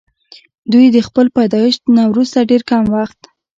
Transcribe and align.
دوي 0.71 0.87
د 0.91 0.97
خپل 1.07 1.25
پيدائش 1.37 1.75
نه 1.97 2.03
وروستو 2.11 2.47
ډېر 2.51 2.61
کم 2.69 2.83
وخت 2.95 3.19